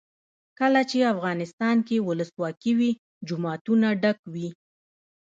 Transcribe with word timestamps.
کله 0.59 0.81
چې 0.89 0.97
افغانستان 1.13 1.77
کې 1.87 2.03
ولسواکي 2.07 2.71
وي 2.79 2.91
جوماتونه 3.27 3.87
ډک 4.01 4.19
وي. 4.33 4.49